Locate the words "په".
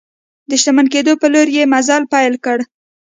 1.21-1.27